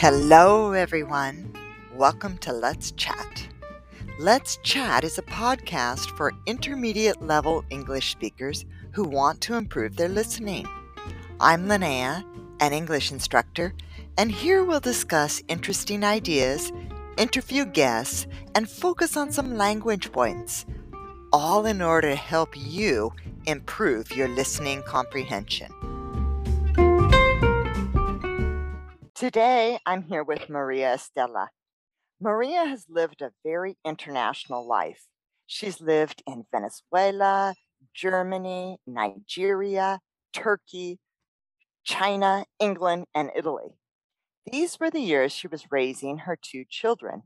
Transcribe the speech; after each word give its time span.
Hello, 0.00 0.72
everyone. 0.72 1.52
Welcome 1.94 2.38
to 2.38 2.54
Let's 2.54 2.92
Chat. 2.92 3.46
Let's 4.18 4.56
Chat 4.62 5.04
is 5.04 5.18
a 5.18 5.22
podcast 5.22 6.16
for 6.16 6.32
intermediate 6.46 7.20
level 7.20 7.62
English 7.68 8.10
speakers 8.12 8.64
who 8.92 9.04
want 9.04 9.42
to 9.42 9.56
improve 9.56 9.96
their 9.96 10.08
listening. 10.08 10.66
I'm 11.38 11.66
Linnea, 11.66 12.24
an 12.60 12.72
English 12.72 13.12
instructor, 13.12 13.74
and 14.16 14.32
here 14.32 14.64
we'll 14.64 14.80
discuss 14.80 15.42
interesting 15.48 16.02
ideas, 16.02 16.72
interview 17.18 17.66
guests, 17.66 18.26
and 18.54 18.70
focus 18.70 19.18
on 19.18 19.30
some 19.30 19.58
language 19.58 20.10
points, 20.12 20.64
all 21.30 21.66
in 21.66 21.82
order 21.82 22.08
to 22.08 22.16
help 22.16 22.56
you 22.56 23.12
improve 23.44 24.16
your 24.16 24.28
listening 24.28 24.82
comprehension. 24.84 25.70
Today, 29.20 29.78
I'm 29.84 30.04
here 30.04 30.24
with 30.24 30.48
Maria 30.48 30.94
Esthela. 30.94 31.48
Maria 32.22 32.64
has 32.64 32.86
lived 32.88 33.20
a 33.20 33.32
very 33.44 33.76
international 33.84 34.66
life. 34.66 35.08
She's 35.46 35.78
lived 35.78 36.22
in 36.26 36.46
Venezuela, 36.50 37.54
Germany, 37.92 38.78
Nigeria, 38.86 40.00
Turkey, 40.32 41.00
China, 41.84 42.46
England, 42.58 43.08
and 43.14 43.30
Italy. 43.36 43.76
These 44.50 44.80
were 44.80 44.90
the 44.90 45.00
years 45.00 45.32
she 45.32 45.48
was 45.48 45.70
raising 45.70 46.20
her 46.20 46.38
two 46.40 46.64
children. 46.66 47.24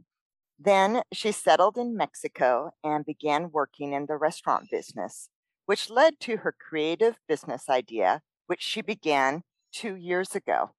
Then 0.59 1.03
she 1.13 1.31
settled 1.31 1.79
in 1.79 1.97
Mexico 1.97 2.73
and 2.83 3.07
began 3.07 3.53
working 3.53 3.93
in 3.93 4.07
the 4.07 4.17
restaurant 4.17 4.65
business, 4.69 5.29
which 5.67 5.89
led 5.89 6.19
to 6.23 6.39
her 6.39 6.53
creative 6.59 7.19
business 7.29 7.69
idea, 7.69 8.23
which 8.49 8.63
she 8.63 8.83
began 8.83 9.45
two 9.73 9.95
years 9.95 10.35
ago. 10.35 10.71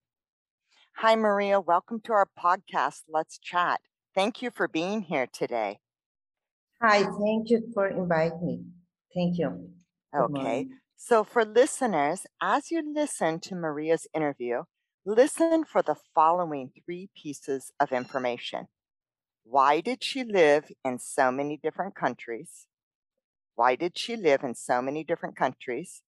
Hi, 0.99 1.17
Maria. 1.17 1.59
Welcome 1.59 1.99
to 2.05 2.13
our 2.13 2.25
podcast, 2.39 3.01
Let's 3.09 3.38
Chat. 3.38 3.81
Thank 4.15 4.41
you 4.41 4.49
for 4.49 4.69
being 4.69 5.02
here 5.02 5.27
today. 5.27 5.79
Hi, 6.81 7.03
thank 7.03 7.49
you 7.49 7.69
for 7.73 7.87
inviting 7.87 8.45
me. 8.45 8.63
Thank 9.13 9.37
you. 9.37 9.71
Okay. 10.17 10.69
So, 10.95 11.25
for 11.25 11.43
listeners, 11.43 12.25
as 12.41 12.71
you 12.71 12.81
listen 12.95 13.41
to 13.41 13.55
Maria's 13.55 14.07
interview, 14.15 14.63
listen 15.05 15.65
for 15.65 15.81
the 15.81 15.97
following 16.15 16.71
three 16.85 17.09
pieces 17.13 17.73
of 17.77 17.91
information. 17.91 18.67
Why 19.43 19.81
did 19.81 20.02
she 20.02 20.23
live 20.23 20.71
in 20.85 20.97
so 20.99 21.30
many 21.30 21.59
different 21.61 21.95
countries? 21.95 22.67
Why 23.55 23.75
did 23.75 23.97
she 23.97 24.15
live 24.15 24.45
in 24.45 24.55
so 24.55 24.81
many 24.81 25.03
different 25.03 25.35
countries? 25.35 26.03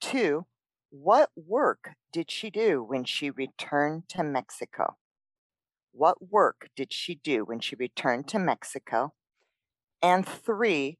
Two, 0.00 0.46
what 0.94 1.30
work 1.34 1.90
did 2.12 2.30
she 2.30 2.50
do 2.50 2.80
when 2.80 3.04
she 3.04 3.28
returned 3.28 4.08
to 4.08 4.22
Mexico? 4.22 4.96
What 5.90 6.30
work 6.30 6.68
did 6.76 6.92
she 6.92 7.16
do 7.16 7.44
when 7.44 7.58
she 7.58 7.74
returned 7.74 8.28
to 8.28 8.38
Mexico? 8.38 9.12
And 10.00 10.24
three, 10.24 10.98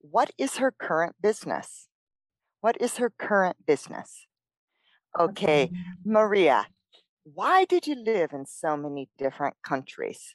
what 0.00 0.32
is 0.36 0.56
her 0.56 0.72
current 0.72 1.14
business? 1.22 1.86
What 2.60 2.76
is 2.80 2.96
her 2.96 3.12
current 3.16 3.64
business? 3.64 4.26
Okay, 5.16 5.70
Maria, 6.04 6.66
why 7.22 7.64
did 7.64 7.86
you 7.86 7.94
live 7.94 8.32
in 8.32 8.44
so 8.44 8.76
many 8.76 9.08
different 9.16 9.54
countries? 9.62 10.34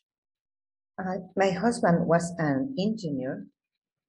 Uh, 0.97 1.17
my 1.35 1.51
husband 1.51 2.07
was 2.07 2.33
an 2.37 2.73
engineer, 2.79 3.47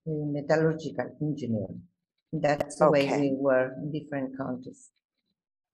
a 0.06 0.10
metallurgical 0.10 1.16
engineer. 1.20 1.66
That's 2.32 2.76
the 2.76 2.90
way 2.90 3.04
Okay. 3.04 3.20
we 3.20 3.36
were 3.36 3.72
in 3.74 3.92
different 3.92 4.36
countries. 4.36 4.90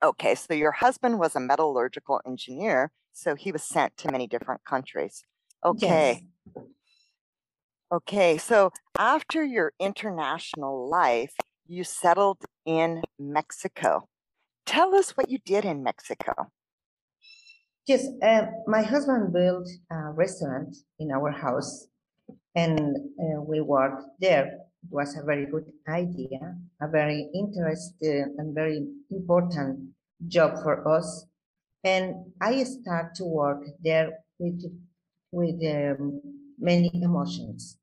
Okay, 0.02 0.34
so 0.34 0.54
your 0.54 0.72
husband 0.72 1.18
was 1.18 1.34
a 1.34 1.40
metallurgical 1.40 2.20
engineer, 2.26 2.92
so 3.12 3.34
he 3.34 3.50
was 3.52 3.62
sent 3.62 3.96
to 3.98 4.10
many 4.10 4.26
different 4.26 4.64
countries. 4.64 5.24
Okay, 5.64 6.22
Yes. 6.56 6.64
okay, 7.92 8.38
so 8.38 8.70
after 8.98 9.44
your 9.44 9.72
international 9.80 10.88
life, 10.88 11.34
you 11.66 11.84
settled 11.84 12.44
in 12.64 13.02
Mexico. 13.18 14.08
Tell 14.66 14.94
us 14.94 15.16
what 15.16 15.30
you 15.30 15.38
did 15.44 15.64
in 15.64 15.82
Mexico. 15.82 16.50
Yes, 17.86 18.06
uh, 18.22 18.46
my 18.66 18.82
husband 18.82 19.32
built 19.32 19.68
a 19.90 20.12
restaurant 20.12 20.76
in 20.98 21.10
our 21.10 21.30
house 21.30 21.88
and 22.54 22.96
uh, 23.18 23.40
we 23.42 23.60
worked 23.60 24.04
there. 24.20 24.58
It 24.84 24.90
was 24.90 25.16
a 25.16 25.24
very 25.24 25.46
good 25.46 25.70
idea, 25.88 26.56
a 26.80 26.88
very 26.88 27.28
interesting 27.34 28.34
and 28.38 28.54
very 28.54 28.86
important 29.10 29.90
job 30.26 30.62
for 30.62 30.86
us. 30.88 31.26
And 31.84 32.32
I 32.40 32.62
start 32.64 33.14
to 33.16 33.24
work 33.24 33.64
there 33.82 34.10
with 34.38 34.62
with 35.32 35.60
um, 35.66 36.20
many 36.58 36.90
emotions. 36.94 37.78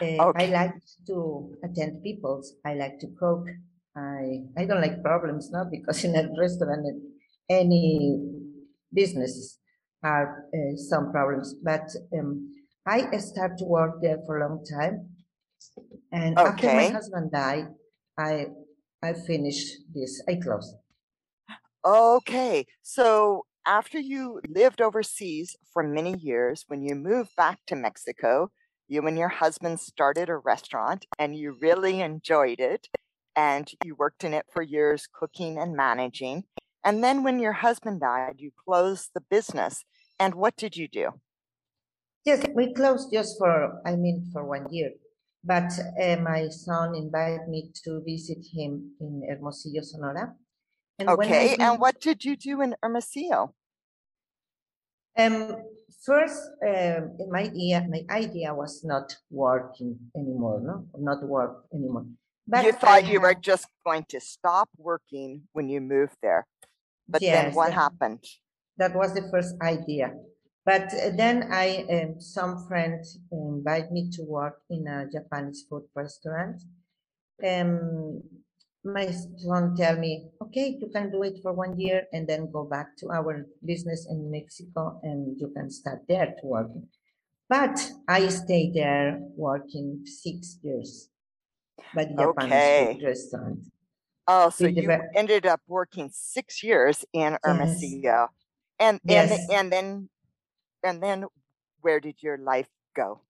Uh, 0.00 0.32
I 0.36 0.46
like 0.46 0.74
to 1.06 1.56
attend 1.64 2.02
people's. 2.02 2.54
I 2.64 2.74
like 2.74 2.98
to 3.00 3.08
cook. 3.18 3.48
I 3.96 4.44
I 4.56 4.64
don't 4.64 4.80
like 4.80 5.02
problems, 5.02 5.50
no, 5.50 5.64
because 5.70 6.04
in 6.06 6.16
a 6.16 6.28
restaurant, 6.38 6.86
any 7.48 8.18
businesses 8.92 9.58
are 10.02 10.46
uh, 10.54 10.76
some 10.76 11.10
problems. 11.12 11.54
But 11.54 11.90
um, 12.16 12.54
I 12.86 13.16
start 13.18 13.58
to 13.58 13.64
work 13.64 14.00
there 14.00 14.18
for 14.26 14.38
a 14.38 14.48
long 14.48 14.64
time, 14.64 15.09
and 16.12 16.40
after 16.44 16.70
my 16.70 16.86
Okay. 16.86 16.90
husband 16.90 17.32
died, 17.32 17.68
I 18.18 18.48
I 19.02 19.12
finished 19.14 19.78
this. 19.94 20.22
I 20.28 20.36
closed. 20.36 20.74
Okay. 21.84 22.66
So 22.82 23.46
after 23.66 23.98
you 23.98 24.40
lived 24.48 24.80
overseas 24.80 25.56
for 25.72 25.82
many 25.82 26.16
years, 26.18 26.64
when 26.68 26.82
you 26.82 26.94
moved 26.94 27.34
back 27.36 27.60
to 27.66 27.76
Mexico, 27.76 28.50
you 28.88 29.06
and 29.06 29.16
your 29.18 29.28
husband 29.28 29.80
started 29.80 30.28
a 30.28 30.36
restaurant 30.36 31.06
and 31.18 31.36
you 31.36 31.52
really 31.60 32.00
enjoyed 32.00 32.60
it. 32.60 32.88
And 33.36 33.70
you 33.80 33.94
worked 33.94 34.24
in 34.24 34.34
it 34.34 34.46
for 34.52 34.62
years, 34.62 35.06
cooking 35.12 35.56
and 35.58 35.74
managing. 35.76 36.44
And 36.84 37.02
then 37.04 37.22
when 37.22 37.38
your 37.38 37.52
husband 37.52 38.00
died, 38.00 38.36
you 38.38 38.50
closed 38.66 39.10
the 39.14 39.20
business. 39.20 39.84
And 40.18 40.34
what 40.34 40.56
did 40.56 40.76
you 40.76 40.88
do? 40.88 41.20
Yes, 42.24 42.42
we 42.54 42.72
closed 42.72 43.12
just 43.12 43.36
for 43.38 43.82
I 43.86 43.94
mean 43.96 44.30
for 44.32 44.46
one 44.46 44.72
year. 44.72 44.92
But 45.42 45.72
uh, 46.00 46.16
my 46.16 46.48
son 46.48 46.94
invited 46.94 47.48
me 47.48 47.72
to 47.84 48.02
visit 48.04 48.44
him 48.52 48.92
in 49.00 49.22
Hermosillo, 49.28 49.82
Sonora. 49.82 50.34
And 50.98 51.08
I 51.08 51.12
Okay. 51.14 51.56
And 51.58 51.80
what 51.80 52.00
did 52.00 52.24
you 52.24 52.36
do 52.36 52.60
in 52.60 52.76
Hermosillo? 52.82 53.54
um, 55.16 55.56
first, 56.04 56.50
um, 56.66 57.16
my 57.30 57.42
idea, 57.42 57.86
my 57.88 58.04
idea 58.10 58.54
was 58.54 58.84
not 58.84 59.16
working 59.30 59.98
anymore, 60.16 60.60
no, 60.60 60.86
not 60.98 61.22
work 61.24 61.64
anymore. 61.74 62.04
You 62.04 62.16
But 62.46 62.64
I 62.64 62.70
thought 62.72 63.06
you 63.06 63.20
were 63.20 63.34
just 63.34 63.66
going 63.84 64.04
to 64.08 64.20
stop 64.20 64.68
working 64.76 65.42
when 65.52 65.68
you 65.68 65.80
moved 65.80 66.16
there. 66.22 66.46
But 67.08 67.22
then 67.22 67.54
what 67.54 67.72
happened? 67.72 68.24
that 68.80 68.96
was 68.96 69.12
the 69.14 69.28
first 69.30 69.54
idea. 69.62 70.14
But 70.70 70.94
uh, 70.94 71.10
then 71.16 71.36
I, 71.52 71.66
um, 71.96 72.20
some 72.20 72.52
friend 72.68 73.04
invited 73.32 73.90
me 73.90 74.08
to 74.16 74.22
work 74.22 74.62
in 74.70 74.86
a 74.86 75.08
Japanese 75.10 75.64
food 75.68 75.84
restaurant. 75.96 76.62
Um, 77.44 78.22
my 78.84 79.10
son 79.10 79.74
tell 79.76 79.96
me, 79.98 80.30
okay, 80.42 80.78
you 80.80 80.88
can 80.94 81.10
do 81.10 81.22
it 81.24 81.38
for 81.42 81.52
one 81.52 81.78
year 81.78 82.06
and 82.12 82.28
then 82.28 82.52
go 82.52 82.64
back 82.64 82.96
to 82.98 83.10
our 83.10 83.46
business 83.64 84.06
in 84.08 84.30
Mexico 84.30 85.00
and 85.02 85.36
you 85.40 85.48
can 85.56 85.70
start 85.70 86.02
there 86.08 86.34
to 86.40 86.46
work. 86.46 86.70
But 87.48 87.76
I 88.08 88.28
stayed 88.28 88.74
there 88.74 89.18
working 89.36 90.04
six 90.06 90.58
years 90.62 91.10
But 91.94 92.08
the 92.10 92.16
Japanese 92.16 92.70
food 92.76 92.94
Okay. 92.94 93.02
restaurant. 93.02 93.60
Oh, 94.26 94.50
so 94.50 94.66
With 94.66 94.76
the 94.76 94.82
you 94.82 94.88
ve- 94.88 95.08
ended 95.14 95.46
up 95.46 95.60
working 95.66 96.10
six 96.12 96.62
years 96.62 97.04
in 97.12 97.38
yes, 97.44 97.44
Hermosillo. 97.44 98.28
And 98.78 99.00
and 99.08 99.30
yes. 99.30 99.46
and 99.50 99.72
then 99.72 100.08
and 100.82 101.02
then 101.02 101.26
where 101.80 102.00
did 102.00 102.22
your 102.22 102.38
life 102.38 102.68
go? 102.94 103.20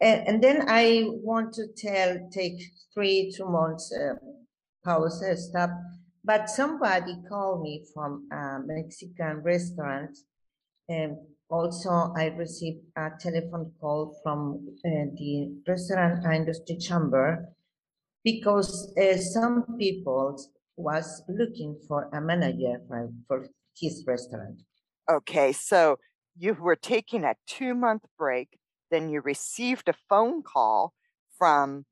And, 0.00 0.26
and 0.26 0.42
then 0.42 0.64
I 0.68 1.04
want 1.06 1.52
to 1.54 1.66
tell, 1.76 2.28
take 2.32 2.60
three, 2.94 3.32
two 3.36 3.46
months 3.46 3.92
uh, 3.92 4.14
pause, 4.84 5.22
uh, 5.22 5.36
stop. 5.36 5.70
But 6.24 6.50
somebody 6.50 7.16
called 7.28 7.62
me 7.62 7.84
from 7.94 8.28
a 8.32 8.60
Mexican 8.64 9.42
restaurant. 9.42 10.16
And 10.88 11.16
also 11.48 12.12
I 12.16 12.26
received 12.36 12.80
a 12.96 13.10
telephone 13.18 13.72
call 13.80 14.18
from 14.22 14.68
uh, 14.84 15.10
the 15.16 15.52
restaurant 15.66 16.24
industry 16.24 16.76
chamber 16.76 17.48
because 18.24 18.92
uh, 18.96 19.16
some 19.16 19.76
people 19.78 20.38
was 20.76 21.22
looking 21.28 21.78
for 21.88 22.08
a 22.12 22.20
manager 22.20 22.80
for, 22.88 23.10
for 23.26 23.48
his 23.78 24.04
restaurant. 24.06 24.60
Okay, 25.10 25.52
so 25.52 25.98
you 26.40 26.54
were 26.54 26.76
taking 26.76 27.22
a 27.24 27.34
two 27.46 27.74
month 27.74 28.02
break, 28.18 28.58
then 28.90 29.10
you 29.10 29.20
received 29.20 29.88
a 29.88 29.94
phone 30.08 30.42
call 30.42 30.94
from 31.38 31.84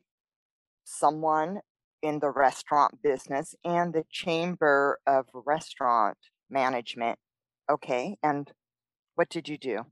someone 0.84 1.60
in 2.02 2.18
the 2.20 2.30
restaurant 2.30 3.02
business 3.02 3.54
and 3.62 3.92
the 3.92 4.04
Chamber 4.10 4.98
of 5.06 5.26
Restaurant 5.34 6.16
Management. 6.48 7.18
Okay, 7.70 8.16
and 8.22 8.50
What 9.16 9.28
did 9.28 9.48
you 9.48 9.58
do? 9.58 9.84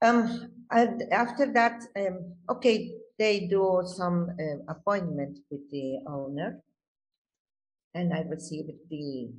Um, 0.00 0.50
and 0.70 1.02
after 1.12 1.52
that, 1.52 1.82
um, 1.96 2.34
okay, 2.48 2.94
they 3.18 3.46
do 3.48 3.82
some 3.84 4.30
uh, 4.38 4.72
appointment 4.72 5.40
with 5.50 5.68
the 5.70 5.98
owner, 6.06 6.60
and 7.92 8.14
I 8.14 8.20
received 8.20 8.70
the 8.88 9.30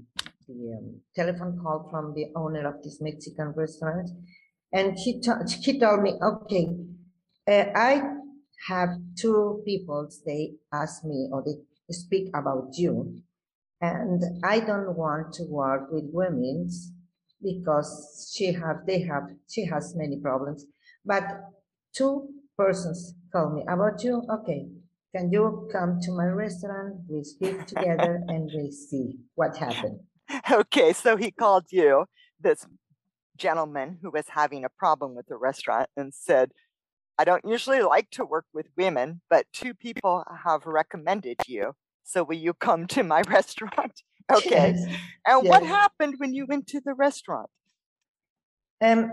the 0.48 0.76
um, 0.78 1.02
telephone 1.16 1.60
call 1.62 1.88
from 1.90 2.14
the 2.14 2.28
owner 2.36 2.68
of 2.68 2.84
this 2.84 3.00
Mexican 3.02 3.50
restaurant, 3.56 4.10
and 4.74 4.98
he 4.98 5.20
to- 5.22 5.46
he 5.64 5.80
told 5.80 6.02
me, 6.04 6.14
okay, 6.22 6.68
uh, 7.48 7.66
I 7.76 8.02
have 8.68 8.90
two 9.16 9.62
people. 9.66 10.10
They 10.26 10.56
ask 10.74 11.04
me 11.04 11.30
or 11.32 11.44
they 11.44 11.58
speak 11.94 12.30
about 12.36 12.70
you, 12.78 13.22
and 13.82 14.24
I 14.44 14.60
don't 14.60 14.98
want 14.98 15.34
to 15.36 15.44
work 15.46 15.92
with 15.92 16.06
women 16.12 16.70
because 17.42 18.32
she 18.36 18.54
have 18.54 18.86
they 18.88 19.02
have 19.02 19.24
she 19.50 19.66
has 19.66 19.96
many 19.96 20.20
problems. 20.20 20.66
But 21.06 21.24
two 21.94 22.30
persons 22.58 23.16
call 23.32 23.52
me 23.56 23.64
about 23.68 24.04
you. 24.04 24.24
Okay, 24.30 24.70
can 25.16 25.32
you 25.32 25.70
come 25.72 26.00
to 26.02 26.12
my 26.12 26.28
restaurant? 26.28 27.02
We 27.10 27.24
speak 27.24 27.66
together 27.68 28.24
and 28.28 28.52
we 28.54 28.72
see 28.72 29.18
what 29.36 29.58
happened. 29.58 30.02
Okay, 30.52 30.94
so 30.94 31.18
he 31.18 31.32
called 31.32 31.66
you, 31.72 32.06
this 32.40 32.66
gentleman 33.36 33.98
who 34.02 34.12
was 34.12 34.26
having 34.30 34.64
a 34.64 34.70
problem 34.70 35.16
with 35.16 35.28
the 35.28 35.36
restaurant, 35.36 35.90
and 35.98 36.14
said, 36.14 36.52
I 37.18 37.24
don't 37.24 37.46
usually 37.46 37.82
like 37.82 38.10
to 38.12 38.26
work 38.26 38.46
with 38.54 38.68
women, 38.78 39.22
but 39.30 39.48
two 39.54 39.74
people 39.74 40.24
have 40.44 40.66
recommended 40.66 41.38
you. 41.48 41.74
So 42.04 42.24
will 42.24 42.38
you 42.38 42.54
come 42.54 42.88
to 42.88 43.04
my 43.04 43.22
restaurant? 43.28 44.04
Okay. 44.32 44.76
Yes. 44.76 44.98
And 45.26 45.48
what 45.48 45.64
happened 45.64 46.16
when 46.18 46.34
you 46.34 46.46
went 46.46 46.68
to 46.68 46.82
the 46.84 46.94
restaurant? 46.94 47.50
Um, 48.82 49.12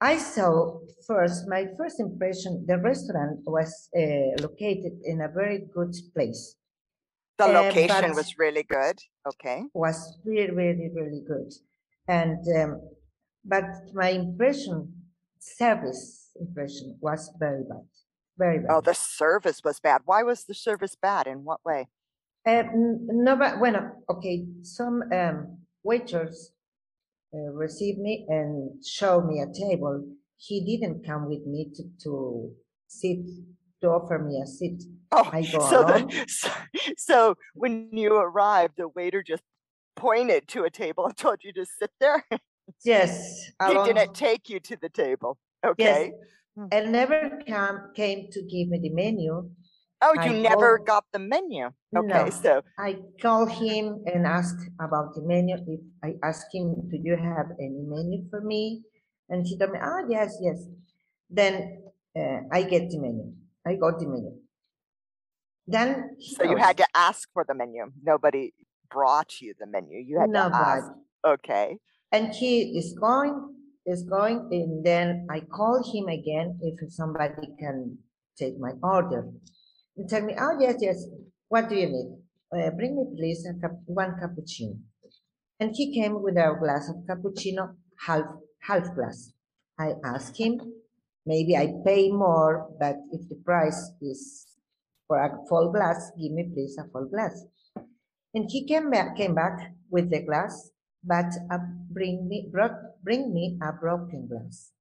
I 0.00 0.18
saw 0.18 0.80
first, 1.06 1.48
my 1.48 1.68
first 1.78 2.00
impression, 2.00 2.64
the 2.66 2.78
restaurant 2.78 3.40
was 3.46 3.88
uh, 3.96 4.42
located 4.42 4.98
in 5.04 5.22
a 5.22 5.28
very 5.28 5.66
good 5.72 5.94
place. 6.14 6.56
The 7.38 7.44
Uh, 7.44 7.52
location 7.62 8.14
was 8.14 8.38
really 8.38 8.62
good. 8.62 9.00
Okay. 9.26 9.64
was 9.74 10.18
really, 10.24 10.52
really, 10.52 10.90
really 10.94 11.22
good. 11.26 11.52
And, 12.08 12.38
um, 12.56 12.80
but 13.44 13.64
my 13.92 14.10
impression, 14.10 15.10
service 15.38 16.30
impression 16.40 16.98
was 17.00 17.30
very 17.38 17.64
bad, 17.64 17.86
very 18.38 18.58
bad. 18.60 18.70
Oh, 18.70 18.80
the 18.80 18.94
service 18.94 19.62
was 19.64 19.80
bad. 19.80 20.02
Why 20.04 20.22
was 20.22 20.44
the 20.44 20.54
service 20.54 20.94
bad? 20.94 21.26
In 21.26 21.44
what 21.44 21.64
way? 21.64 21.88
N- 22.46 23.06
no, 23.10 23.36
but, 23.36 23.58
bueno, 23.58 24.02
okay, 24.08 24.46
some, 24.62 25.02
um, 25.12 25.58
waiters 25.82 26.52
uh, 27.34 27.50
received 27.52 27.98
me 27.98 28.24
and 28.28 28.84
showed 28.84 29.26
me 29.26 29.40
a 29.40 29.52
table. 29.52 30.06
He 30.38 30.64
didn't 30.64 31.04
come 31.04 31.28
with 31.28 31.44
me 31.46 31.70
to, 31.74 31.82
to 32.04 32.54
sit, 32.86 33.18
to 33.80 33.88
offer 33.88 34.18
me 34.18 34.40
a 34.42 34.46
seat. 34.46 34.82
Oh, 35.12 35.28
I 35.32 35.42
go 35.42 35.60
so, 35.60 35.82
the, 35.84 36.24
so 36.28 36.50
so 36.96 37.34
when 37.54 37.88
you 37.92 38.14
arrived, 38.16 38.74
the 38.76 38.88
waiter 38.88 39.22
just 39.22 39.42
pointed 39.94 40.48
to 40.48 40.64
a 40.64 40.70
table 40.70 41.06
and 41.06 41.16
told 41.24 41.38
you 41.42 41.52
to 41.54 41.64
sit 41.78 41.90
there. 42.00 42.24
Yes, 42.84 43.44
he 43.66 43.72
alone. 43.72 43.86
didn't 43.94 44.14
take 44.14 44.48
you 44.48 44.60
to 44.60 44.76
the 44.76 44.88
table. 44.88 45.38
Okay. 45.64 46.12
And 46.72 46.90
never 46.90 47.38
come, 47.46 47.92
came 47.94 48.28
to 48.32 48.40
give 48.42 48.68
me 48.68 48.78
the 48.78 48.90
menu. 48.90 49.50
Oh, 50.02 50.14
I 50.18 50.26
you 50.26 50.42
never 50.42 50.78
called- 50.78 50.86
got 50.86 51.04
the 51.12 51.18
menu. 51.18 51.66
Okay, 51.96 52.06
No. 52.24 52.30
so 52.30 52.62
I 52.78 52.96
called 53.20 53.50
him 53.50 54.02
and 54.06 54.26
asked 54.26 54.68
about 54.80 55.14
the 55.14 55.22
menu. 55.22 55.56
If 55.66 55.80
I 56.02 56.14
asked 56.22 56.54
him, 56.54 56.88
do 56.90 56.96
you 56.96 57.16
have 57.16 57.46
any 57.60 57.82
menu 57.84 58.28
for 58.30 58.40
me? 58.40 58.82
And 59.28 59.46
he 59.46 59.58
told 59.58 59.72
me, 59.72 59.78
ah, 59.82 60.02
yes, 60.08 60.36
yes. 60.40 60.64
Then 61.30 61.82
uh, 62.18 62.40
I 62.52 62.62
get 62.62 62.88
the 62.90 62.98
menu. 62.98 63.32
I 63.66 63.74
got 63.74 63.98
the 63.98 64.06
menu. 64.06 64.32
Then 65.66 66.16
he 66.18 66.34
so 66.34 66.44
you 66.44 66.56
had 66.56 66.76
to 66.76 66.86
ask 66.94 67.28
for 67.32 67.44
the 67.46 67.54
menu. 67.54 67.90
Nobody 68.02 68.52
brought 68.88 69.40
you 69.40 69.54
the 69.58 69.66
menu. 69.66 69.98
You 69.98 70.20
had 70.20 70.30
no, 70.30 70.48
to 70.48 70.54
ask. 70.54 70.92
Okay. 71.26 71.78
and 72.12 72.32
he 72.32 72.78
is 72.78 72.96
going, 72.98 73.54
is 73.84 74.04
going, 74.04 74.48
and 74.52 74.84
then 74.84 75.26
I 75.30 75.40
call 75.40 75.82
him 75.92 76.08
again 76.08 76.58
if 76.62 76.92
somebody 76.92 77.48
can 77.58 77.98
take 78.38 78.58
my 78.58 78.72
order. 78.82 79.28
And 79.96 80.08
tell 80.08 80.22
me, 80.22 80.34
oh 80.38 80.56
yes, 80.60 80.76
yes. 80.80 81.04
What 81.48 81.68
do 81.68 81.74
you 81.76 81.86
need? 81.86 82.08
Uh, 82.54 82.70
bring 82.70 82.96
me 82.96 83.04
please 83.16 83.46
a 83.46 83.60
cup, 83.60 83.72
one 83.86 84.16
cappuccino. 84.20 84.78
And 85.58 85.74
he 85.74 85.94
came 85.94 86.22
with 86.22 86.36
a 86.36 86.54
glass 86.60 86.88
of 86.88 86.96
cappuccino, 87.08 87.74
half 88.06 88.22
half 88.60 88.94
glass. 88.94 89.32
I 89.78 89.94
asked 90.04 90.36
him, 90.36 90.60
maybe 91.26 91.56
I 91.56 91.74
pay 91.84 92.10
more, 92.10 92.70
but 92.80 92.96
if 93.12 93.28
the 93.28 93.36
price 93.44 93.90
is 94.00 94.46
for 95.06 95.18
a 95.18 95.30
full 95.48 95.70
glass, 95.72 96.10
give 96.18 96.32
me 96.32 96.50
please 96.54 96.78
a 96.78 96.88
full 96.90 97.06
glass. 97.06 97.44
And 98.34 98.48
he 98.50 98.66
came 98.66 98.90
back 98.90 99.16
came 99.16 99.34
back 99.34 99.72
with 99.90 100.10
the 100.10 100.20
glass, 100.22 100.70
but 101.04 101.26
uh, 101.50 101.58
bring 101.90 102.28
me 102.28 102.48
brought 102.50 102.76
bring 103.02 103.32
me 103.32 103.58
a 103.62 103.72
broken 103.72 104.28
glass. 104.28 104.72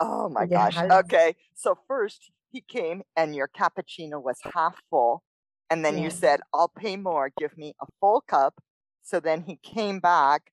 Oh 0.00 0.28
my 0.28 0.46
the 0.46 0.54
gosh. 0.54 0.74
half- 0.76 0.90
Okay. 1.04 1.36
So 1.54 1.78
first 1.88 2.30
he 2.50 2.60
came 2.60 3.02
and 3.16 3.34
your 3.34 3.48
cappuccino 3.48 4.22
was 4.22 4.38
half 4.54 4.76
full. 4.90 5.22
And 5.70 5.84
then 5.84 5.98
you 5.98 6.10
said, 6.10 6.40
I'll 6.52 6.68
pay 6.68 6.96
more. 6.96 7.30
Give 7.36 7.56
me 7.56 7.74
a 7.80 7.86
full 8.00 8.20
cup. 8.20 8.60
So 9.02 9.18
then 9.18 9.42
he 9.42 9.56
came 9.56 9.98
back 9.98 10.50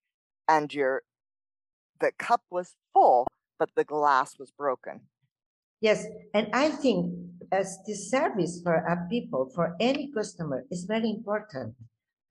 and 0.48 0.72
your 0.72 1.02
the 2.00 2.12
cup 2.18 2.42
was 2.50 2.74
full, 2.92 3.26
but 3.58 3.70
the 3.76 3.84
glass 3.84 4.38
was 4.38 4.50
broken. 4.50 5.02
Yes, 5.82 6.06
and 6.32 6.46
I 6.54 6.70
think 6.70 7.12
as 7.50 7.78
the 7.86 7.94
service 7.94 8.60
for 8.62 8.74
a 8.74 9.08
people, 9.10 9.50
for 9.54 9.76
any 9.80 10.10
customer 10.12 10.64
is 10.70 10.84
very 10.84 11.10
important. 11.10 11.74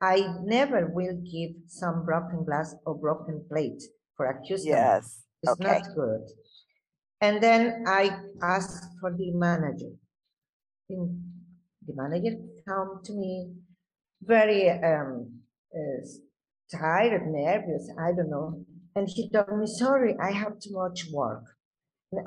I 0.02 0.36
never 0.42 0.88
will 0.88 1.18
give 1.32 1.52
some 1.68 2.06
broken 2.06 2.44
glass 2.44 2.74
or 2.86 2.96
broken 2.96 3.46
plate 3.48 3.84
for 4.18 4.26
a 4.26 4.40
customer. 4.40 4.78
Yes. 4.78 5.24
It's 5.44 5.52
okay. 5.52 5.64
not 5.64 5.84
good. 5.96 6.22
And 7.20 7.44
then 7.44 7.84
I 7.86 8.18
asked 8.42 8.86
for 9.00 9.12
the 9.12 9.32
manager. 9.32 9.94
And 10.90 11.22
the 11.86 11.94
manager 11.94 12.38
come 12.68 13.02
to 13.04 13.14
me 13.14 13.52
very 14.24 14.70
um, 14.70 15.42
uh, 15.76 16.06
tired, 16.76 17.28
nervous, 17.28 17.92
I 18.00 18.14
don't 18.16 18.30
know. 18.30 18.66
And 18.96 19.08
he 19.08 19.30
told 19.30 19.60
me, 19.60 19.68
sorry, 19.68 20.16
I 20.20 20.32
have 20.32 20.60
too 20.60 20.72
much 20.72 21.06
work. 21.12 21.44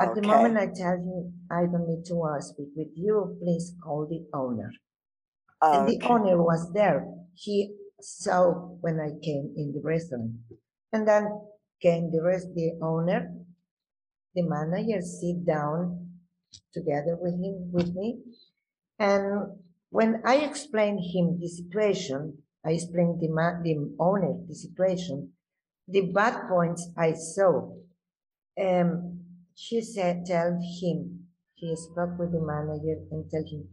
At 0.00 0.14
the 0.14 0.22
Okay. 0.22 0.26
moment 0.26 0.56
I 0.56 0.68
tell 0.72 0.96
him, 0.96 1.46
I 1.50 1.66
don't 1.66 1.86
need 1.86 2.04
to 2.06 2.22
uh, 2.22 2.40
speak 2.40 2.68
with 2.74 2.88
you, 2.94 3.36
please 3.42 3.74
call 3.82 4.06
the 4.06 4.26
owner. 4.32 4.72
And 5.72 5.86
the 5.86 6.00
Okay. 6.00 6.08
owner 6.08 6.42
was 6.42 6.72
there. 6.72 7.06
He 7.34 7.76
saw 8.00 8.52
when 8.80 8.98
I 9.00 9.10
came 9.22 9.52
in 9.56 9.72
the 9.74 9.80
restaurant. 9.82 10.36
And 10.92 11.06
then 11.06 11.28
came 11.82 12.10
the 12.12 12.22
rest, 12.22 12.48
the 12.54 12.78
owner, 12.80 13.34
the 14.34 14.42
manager 14.42 15.00
sit 15.02 15.44
down 15.46 16.20
together 16.72 17.16
with 17.20 17.34
him, 17.34 17.72
with 17.72 17.94
me. 17.94 18.20
And 18.98 19.60
when 19.90 20.22
I 20.24 20.36
explained 20.38 21.00
him 21.00 21.38
the 21.40 21.48
situation, 21.48 22.42
I 22.64 22.72
explained 22.72 23.20
the 23.20 23.28
ma- 23.28 23.60
the 23.62 23.96
owner 24.00 24.34
the 24.48 24.54
situation, 24.54 25.34
the 25.88 26.12
bad 26.12 26.48
points 26.48 26.88
I 26.96 27.14
saw. 27.14 27.76
Um, 28.60 29.23
she 29.54 29.80
said, 29.80 30.24
tell 30.26 30.58
him, 30.82 31.26
he 31.54 31.76
spoke 31.76 32.18
with 32.18 32.32
the 32.32 32.40
manager 32.40 33.00
and 33.10 33.30
tell 33.30 33.44
him, 33.44 33.68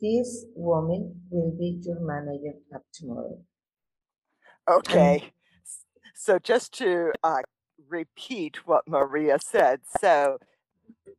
this 0.00 0.46
woman 0.56 1.22
will 1.30 1.56
be 1.58 1.80
your 1.84 2.00
manager 2.00 2.58
up 2.74 2.82
tomorrow. 2.92 3.38
Okay. 4.70 5.32
S- 5.64 5.84
So 6.14 6.38
just 6.38 6.72
to 6.78 7.12
uh, 7.22 7.42
repeat 7.88 8.66
what 8.66 8.88
Maria 8.88 9.38
said, 9.40 9.82
so 10.00 10.38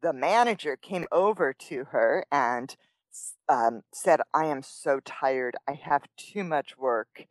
the 0.01 0.13
manager 0.13 0.77
came 0.77 1.07
over 1.11 1.53
to 1.53 1.85
her 1.91 2.25
and 2.31 2.75
s- 3.11 3.35
um, 3.49 3.81
said, 3.93 4.21
I 4.33 4.45
am 4.45 4.63
so 4.63 4.99
tired. 5.03 5.55
I 5.67 5.73
have 5.73 6.03
too 6.17 6.43
much 6.43 6.77
work. 6.77 7.25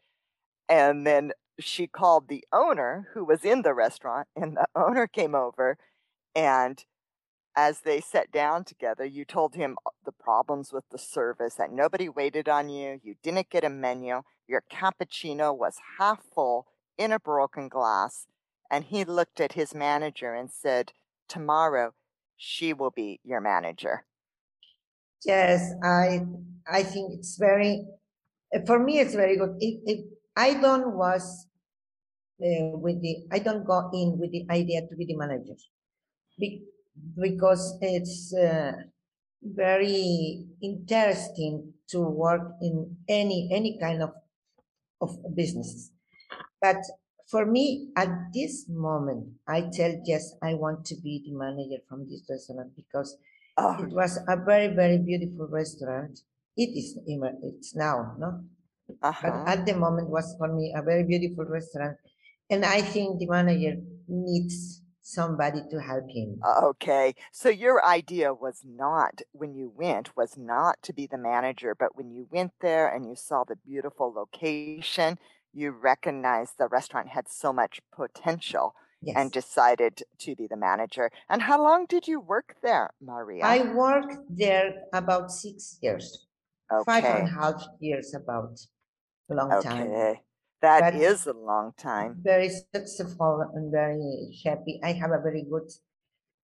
And 0.69 1.07
then 1.07 1.33
she 1.61 1.87
called 1.87 2.29
the 2.29 2.45
owner 2.53 3.09
who 3.15 3.25
was 3.25 3.45
in 3.45 3.63
the 3.63 3.75
restaurant, 3.75 4.29
and 4.37 4.57
the 4.57 4.67
owner 4.77 5.07
came 5.07 5.35
over. 5.35 5.79
And 6.35 6.85
as 7.57 7.81
they 7.81 8.01
sat 8.01 8.33
down 8.33 8.65
together, 8.65 9.05
you 9.05 9.25
told 9.25 9.55
him 9.55 9.77
the 10.05 10.13
problems 10.13 10.73
with 10.73 10.85
the 10.91 10.99
service, 10.99 11.55
that 11.55 11.73
nobody 11.73 12.09
waited 12.09 12.49
on 12.49 12.69
you, 12.69 13.01
you 13.03 13.15
didn't 13.23 13.51
get 13.51 13.65
a 13.65 13.71
menu, 13.71 14.23
your 14.49 14.63
cappuccino 14.71 15.57
was 15.57 15.77
half 15.99 16.23
full 16.35 16.67
in 16.99 17.13
a 17.13 17.21
broken 17.21 17.69
glass. 17.69 18.27
And 18.71 18.85
he 18.85 19.05
looked 19.05 19.41
at 19.41 19.53
his 19.53 19.75
manager 19.75 20.35
and 20.35 20.51
said, 20.51 20.93
Tomorrow, 21.29 21.95
she 22.37 22.73
will 22.73 22.91
be 22.91 23.21
your 23.25 23.41
manager. 23.41 24.05
Yes, 25.25 25.73
I, 25.83 26.23
I 26.71 26.83
think 26.83 27.15
it's 27.15 27.37
very, 27.39 27.87
uh, 28.55 28.61
for 28.67 28.79
me, 28.79 28.99
it's 28.99 29.15
very 29.15 29.37
good. 29.37 29.59
I 30.37 30.55
don't 30.55 30.97
was 30.97 31.47
uh, 32.43 32.77
with 32.77 33.01
the, 33.01 33.27
I 33.31 33.39
don't 33.39 33.65
go 33.65 33.91
in 33.93 34.19
with 34.19 34.33
the 34.33 34.45
idea 34.51 34.83
to 34.83 34.97
be 34.97 35.07
the 35.07 35.17
manager. 35.17 35.55
Be, 36.39 36.65
because 37.21 37.79
it's 37.81 38.35
uh, 38.35 38.73
very 39.43 40.47
interesting 40.63 41.75
to 41.89 42.01
work 42.01 42.53
in 42.61 42.97
any 43.09 43.51
any 43.53 43.79
kind 43.79 44.03
of 44.03 44.13
of 45.01 45.17
business. 45.35 45.91
But 46.61 46.79
for 47.29 47.47
me, 47.47 47.91
at 47.97 48.33
this 48.33 48.69
moment, 48.69 49.29
I 49.47 49.69
tell 49.73 50.01
yes, 50.05 50.35
I 50.43 50.55
want 50.55 50.85
to 50.87 50.97
be 50.97 51.23
the 51.25 51.33
manager 51.33 51.83
from 51.89 52.09
this 52.09 52.23
restaurant 52.29 52.75
because 52.77 53.17
Oh, 53.57 53.79
it 53.85 53.93
was 53.95 54.19
a 54.27 54.37
very 54.37 54.75
very 54.75 54.99
beautiful 54.99 55.47
restaurant. 55.47 56.19
It 56.57 56.75
is 56.75 56.99
it's 57.07 57.75
now, 57.75 58.17
no? 58.19 58.43
But 58.89 58.97
uh-huh. 59.01 59.45
at 59.47 59.65
the 59.65 59.75
moment 59.75 60.11
was 60.11 60.35
for 60.39 60.53
me 60.53 60.75
a 60.77 60.83
very 60.83 61.05
beautiful 61.05 61.45
restaurant, 61.45 61.97
and 62.51 62.65
I 62.65 62.83
think 62.83 63.19
the 63.19 63.27
manager 63.27 63.81
needs 64.09 64.83
somebody 65.05 65.63
to 65.71 65.81
help 65.81 66.11
him. 66.11 66.51
Okay. 66.63 67.15
So 67.33 67.49
your 67.49 67.85
idea 67.85 68.35
was 68.35 68.63
not 68.65 69.23
when 69.33 69.55
you 69.55 69.71
went 69.75 70.15
was 70.17 70.37
not 70.37 70.83
to 70.83 70.93
be 70.93 71.07
the 71.07 71.17
manager, 71.19 71.75
but 71.75 71.97
when 71.97 72.11
you 72.11 72.29
went 72.31 72.53
there 72.61 72.87
and 72.89 73.07
you 73.07 73.17
saw 73.17 73.45
the 73.45 73.57
beautiful 73.57 74.13
location, 74.13 75.19
you 75.53 75.71
recognized 75.71 76.59
the 76.59 76.69
restaurant 76.69 77.09
had 77.09 77.29
so 77.29 77.53
much 77.53 77.81
potential 77.93 78.75
and 79.15 79.33
decided 79.33 80.03
to 80.19 80.35
be 80.35 80.47
the 80.47 80.57
manager. 80.57 81.11
And 81.29 81.43
how 81.43 81.63
long 81.63 81.87
did 81.87 82.09
you 82.09 82.21
work 82.21 82.57
there, 82.63 82.91
Maria? 83.01 83.45
I 83.47 83.63
worked 83.63 84.17
there 84.29 84.85
about 84.93 85.31
six 85.31 85.79
years, 85.81 86.27
five 86.85 87.05
and 87.05 87.23
a 87.23 87.27
Okay. 87.27 87.31
half 87.31 87.63
years, 87.81 88.13
about 88.15 88.59
a 89.31 89.35
long 89.35 89.59
time. 89.61 90.09
That 90.65 90.81
But 90.81 90.95
a 91.27 91.33
long 91.33 91.73
time. 91.77 92.17
very 92.23 92.49
successful 92.49 93.51
and 93.55 93.71
very 93.71 94.35
happy. 94.47 94.81
I 94.83 94.93
have 94.93 95.11
a 95.11 95.21
very 95.21 95.45
good 95.49 95.71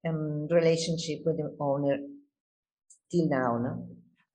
um, 0.07 0.47
relationship 0.49 1.21
with 1.25 1.39
the 1.39 1.57
owner 1.59 1.97
till 3.11 3.29
now. 3.29 3.59
No? 3.59 3.89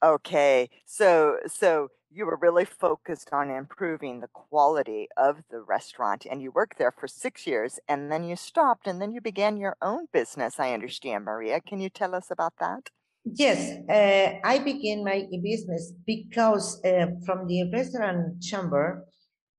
Okay. 0.03 0.69
So 0.85 1.37
so 1.45 1.89
you 2.09 2.25
were 2.25 2.37
really 2.41 2.65
focused 2.65 3.29
on 3.31 3.51
improving 3.51 4.21
the 4.21 4.27
quality 4.27 5.07
of 5.17 5.43
the 5.51 5.61
restaurant 5.61 6.25
and 6.29 6.41
you 6.41 6.49
worked 6.49 6.79
there 6.79 6.91
for 6.91 7.07
6 7.07 7.45
years 7.45 7.79
and 7.87 8.11
then 8.11 8.23
you 8.23 8.35
stopped 8.35 8.87
and 8.87 8.99
then 8.99 9.11
you 9.11 9.21
began 9.21 9.57
your 9.57 9.75
own 9.81 10.07
business, 10.13 10.59
I 10.59 10.73
understand, 10.73 11.25
Maria. 11.25 11.59
Can 11.59 11.79
you 11.79 11.89
tell 11.89 12.15
us 12.15 12.31
about 12.31 12.53
that? 12.59 12.89
Yes, 13.25 13.59
uh, 13.89 14.39
I 14.47 14.59
began 14.59 15.03
my 15.03 15.27
business 15.43 15.93
because 16.05 16.79
uh, 16.85 17.07
from 17.25 17.47
the 17.47 17.69
restaurant 17.73 18.41
chamber, 18.41 19.05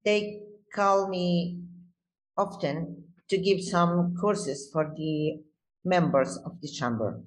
they 0.07 0.39
call 0.73 1.09
me 1.09 1.59
often 2.39 3.05
to 3.29 3.37
give 3.37 3.61
some 3.61 4.15
courses 4.19 4.71
for 4.73 4.95
the 4.97 5.43
members 5.85 6.39
of 6.47 6.53
the 6.63 6.69
chamber. 6.69 7.21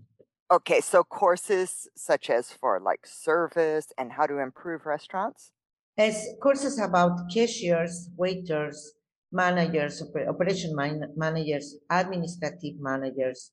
Okay, 0.50 0.80
so 0.80 1.04
courses 1.04 1.88
such 1.96 2.30
as 2.30 2.52
for 2.52 2.80
like 2.80 3.06
service 3.06 3.88
and 3.98 4.14
how 4.14 4.26
to 4.26 4.40
improve 4.40 4.86
restaurants? 4.86 5.52
As 5.98 6.26
courses 6.42 6.80
about 6.80 7.30
cashiers, 7.32 8.10
waiters, 8.16 8.94
managers, 9.32 10.02
operation 10.28 10.74
man- 10.74 11.14
managers, 11.18 11.76
administrative 11.90 12.80
managers, 12.80 13.52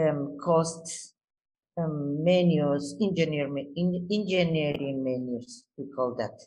um, 0.00 0.38
costs, 0.40 1.14
um, 1.76 2.22
menus, 2.22 2.96
engineer, 3.02 3.48
engineering 3.76 5.02
menus, 5.02 5.64
we 5.76 5.86
call 5.94 6.14
that. 6.14 6.38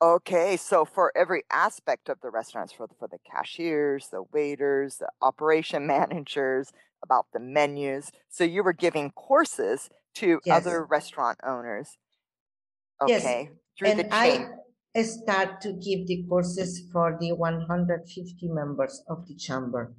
Okay, 0.00 0.56
so 0.56 0.84
for 0.84 1.12
every 1.16 1.42
aspect 1.50 2.08
of 2.08 2.20
the 2.20 2.30
restaurants, 2.30 2.72
for 2.72 2.86
the, 2.86 2.94
for 2.94 3.08
the 3.08 3.18
cashiers, 3.28 4.08
the 4.08 4.22
waiters, 4.22 4.98
the 4.98 5.08
operation 5.20 5.86
managers, 5.88 6.72
about 7.02 7.26
the 7.32 7.40
menus. 7.40 8.10
So 8.28 8.44
you 8.44 8.62
were 8.62 8.72
giving 8.72 9.10
courses 9.10 9.90
to 10.16 10.40
Yes. 10.44 10.58
other 10.58 10.84
restaurant 10.84 11.38
owners. 11.44 11.96
Yes, 13.06 13.22
Okay, 13.22 13.50
the 13.80 13.88
And 13.88 14.12
I 14.12 15.02
start 15.02 15.60
to 15.62 15.72
give 15.72 16.06
the 16.06 16.24
courses 16.28 16.88
for 16.92 17.16
the 17.20 17.32
150 17.32 18.48
members 18.48 19.02
of 19.08 19.26
the 19.26 19.34
chamber. 19.34 19.94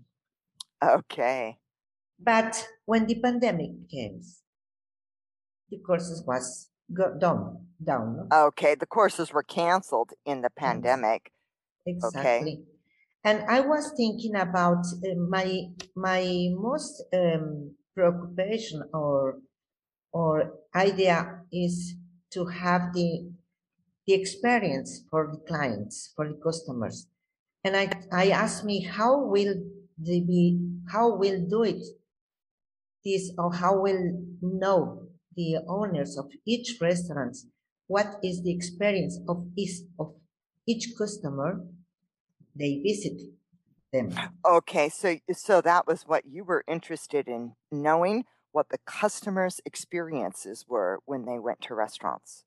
Okay. 0.83 1.57
But 2.19 2.67
when 2.85 3.07
the 3.07 3.15
pandemic 3.15 3.89
came, 3.89 4.21
the 5.69 5.77
courses 5.79 6.23
was 6.25 6.68
go 6.93 7.17
down, 7.19 7.65
down. 7.83 8.27
no? 8.29 8.45
Okay, 8.47 8.75
the 8.75 8.85
courses 8.85 9.31
were 9.31 9.43
canceled 9.43 10.11
in 10.25 10.41
the 10.41 10.49
pandemic. 10.49 11.31
Exactly. 11.85 12.63
And 13.23 13.43
I 13.49 13.61
was 13.61 13.93
thinking 13.97 14.35
about 14.35 14.85
uh, 15.03 15.15
my 15.29 15.65
my 15.95 16.49
most 16.53 17.03
um, 17.13 17.75
preoccupation 17.93 18.83
or 18.93 19.39
or 20.13 20.53
idea 20.75 21.41
is 21.51 21.95
to 22.31 22.45
have 22.45 22.93
the 22.93 23.29
the 24.07 24.13
experience 24.13 25.03
for 25.09 25.29
the 25.31 25.39
clients, 25.47 26.13
for 26.15 26.27
the 26.27 26.39
customers. 26.43 27.07
And 27.63 27.75
I 27.75 27.91
I 28.11 28.29
asked 28.29 28.63
me 28.63 28.81
how 28.81 29.25
will 29.25 29.55
they 29.97 30.21
be 30.21 30.59
how 30.87 31.15
will 31.15 31.45
do 31.47 31.63
it 31.63 31.83
this 33.03 33.31
or 33.37 33.53
how 33.53 33.79
will 33.79 34.25
know 34.41 35.09
the 35.35 35.57
owners 35.67 36.17
of 36.17 36.31
each 36.45 36.77
restaurant 36.81 37.37
what 37.87 38.19
is 38.23 38.43
the 38.43 38.51
experience 38.53 39.19
of 39.27 39.47
each 39.57 39.81
of 39.99 40.15
each 40.67 40.93
customer 40.97 41.65
they 42.55 42.79
visit 42.81 43.19
them. 43.93 44.09
Okay, 44.45 44.89
so 44.89 45.17
so 45.33 45.61
that 45.61 45.85
was 45.87 46.03
what 46.03 46.25
you 46.25 46.43
were 46.43 46.63
interested 46.67 47.27
in 47.27 47.55
knowing 47.71 48.25
what 48.51 48.69
the 48.69 48.77
customers' 48.79 49.61
experiences 49.65 50.65
were 50.67 50.99
when 51.05 51.25
they 51.25 51.39
went 51.39 51.61
to 51.61 51.75
restaurants. 51.75 52.45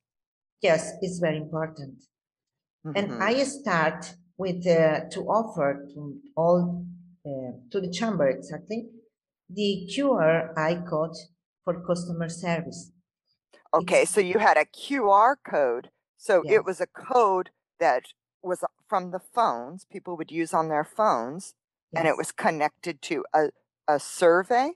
Yes, 0.61 0.93
it's 1.01 1.19
very 1.19 1.37
important. 1.37 2.03
And 2.95 3.13
Mhm. 3.13 3.23
I 3.23 3.43
start 3.45 4.15
with 4.37 4.67
uh, 4.67 5.09
to 5.11 5.21
offer 5.29 5.87
to 5.93 6.21
all 6.35 6.85
uh, 7.25 7.51
to 7.71 7.81
the 7.81 7.91
chamber 7.91 8.29
exactly 8.29 8.89
the 9.49 9.87
QR 9.93 10.53
I 10.57 10.75
code 10.89 11.15
for 11.63 11.85
customer 11.85 12.29
service. 12.29 12.91
Okay, 13.73 14.05
so 14.05 14.21
you 14.21 14.39
had 14.39 14.57
a 14.57 14.65
QR 14.65 15.35
code. 15.43 15.89
So 16.17 16.43
yes, 16.45 16.53
it 16.55 16.65
was 16.65 16.79
a 16.81 16.87
code 16.87 17.49
that 17.79 18.05
was 18.41 18.63
from 18.87 19.11
the 19.11 19.19
phones 19.19 19.85
people 19.85 20.17
would 20.17 20.31
use 20.31 20.53
on 20.53 20.69
their 20.69 20.83
phones, 20.83 21.55
and 21.95 22.07
it 22.07 22.17
was 22.17 22.31
connected 22.31 23.01
to 23.03 23.25
a, 23.33 23.49
a 23.87 23.99
survey. 23.99 24.73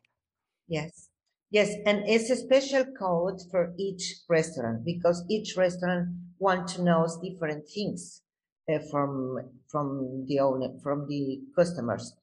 yes, 0.67 1.09
yes, 1.51 1.73
and 1.85 2.03
it's 2.07 2.29
a 2.29 2.35
special 2.35 2.85
code 2.97 3.39
for 3.51 3.73
each 3.77 4.15
restaurant 4.29 4.83
because 4.85 5.23
each 5.29 5.55
restaurant 5.57 6.09
want 6.39 6.67
to 6.69 6.83
know 6.83 7.07
different 7.23 7.67
things 7.69 8.21
uh, 8.69 8.79
from 8.91 9.39
from 9.67 10.25
the 10.27 10.39
owner 10.39 10.69
from 10.83 11.07
the 11.07 11.41
customers. 11.55 12.13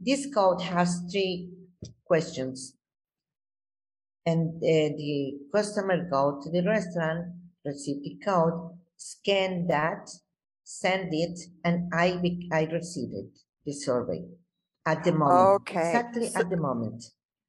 This 0.00 0.26
code 0.34 0.62
has 0.62 1.00
three 1.10 1.50
questions. 2.04 2.74
And 4.26 4.56
uh, 4.56 4.96
the 4.96 5.38
customer 5.54 6.08
go 6.10 6.40
to 6.42 6.50
the 6.50 6.62
restaurant, 6.66 7.26
receive 7.64 8.02
the 8.02 8.18
code, 8.24 8.78
scan 8.96 9.66
that, 9.68 10.08
send 10.64 11.12
it, 11.12 11.38
and 11.64 11.90
I 11.92 12.20
I 12.52 12.64
received 12.64 13.14
it, 13.14 13.38
the 13.66 13.72
survey 13.72 14.24
at 14.86 15.04
the 15.04 15.12
moment, 15.12 15.60
Okay, 15.62 15.88
exactly 15.88 16.26
so 16.28 16.40
at 16.40 16.50
the 16.50 16.56
moment. 16.56 17.04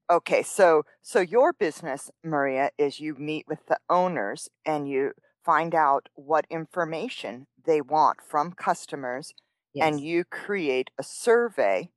okay, 0.10 0.44
so 0.44 0.84
so 1.01 1.20
your 1.20 1.53
business, 1.53 2.10
Maria, 2.24 2.72
is 2.77 3.00
you 3.00 3.15
meet 3.15 3.46
with 3.48 3.65
the 3.68 3.80
owners 3.89 4.50
and 4.65 4.88
you 4.89 5.13
find 5.44 5.75
out 5.75 6.08
what 6.15 6.46
information 6.50 7.48
they 7.65 7.82
want 7.82 8.22
from 8.22 8.51
customers, 8.53 9.34
and 9.80 10.00
you 10.01 10.24
create 10.25 10.89
a 10.98 11.03
survey 11.03 11.89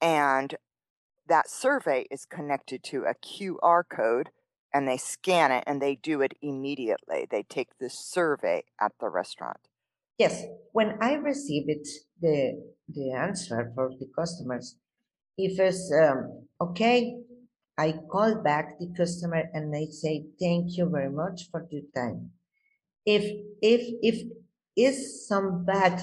and 0.00 0.56
that 1.28 1.48
survey 1.50 2.06
is 2.10 2.24
connected 2.26 2.82
to 2.84 3.04
a 3.04 3.14
QR 3.14 3.82
code 3.88 4.30
and 4.72 4.86
they 4.86 4.96
scan 4.96 5.50
it 5.52 5.64
and 5.66 5.80
they 5.80 5.96
do 5.96 6.20
it 6.20 6.34
immediately. 6.42 7.26
They 7.30 7.42
take 7.42 7.78
this 7.78 7.98
survey 7.98 8.64
at 8.80 8.92
the 9.00 9.08
restaurant. 9.08 9.58
yes. 10.18 10.44
When 10.72 10.98
I 11.00 11.14
receive 11.14 11.64
it, 11.68 11.86
the 12.20 12.62
the 12.88 13.12
answer 13.12 13.72
for 13.74 13.90
the 13.98 14.08
customers, 14.18 14.76
if 15.36 15.58
it's 15.58 15.92
um, 15.92 16.46
okay, 16.60 17.16
I 17.78 17.92
call 18.10 18.42
back 18.42 18.78
the 18.78 18.88
customer 18.96 19.44
and 19.52 19.72
they 19.72 19.86
say 19.86 20.26
thank 20.40 20.76
you 20.76 20.88
very 20.90 21.10
much 21.10 21.48
for 21.50 21.66
your 21.70 21.86
time. 21.94 22.32
if 23.06 23.24
if 23.62 23.82
if 24.02 24.16
is 24.76 25.26
some 25.28 25.64
bad 25.64 26.00